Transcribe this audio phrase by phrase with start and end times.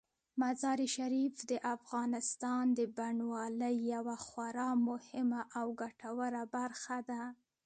[0.41, 7.21] مزارشریف د افغانستان د بڼوالۍ یوه خورا مهمه او ګټوره برخه ده.